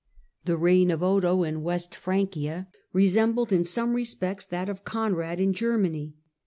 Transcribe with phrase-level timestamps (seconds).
[0.45, 5.53] The reign of Odo in West Francia resembled in some respects that of Conrad in
[5.53, 6.15] Germany.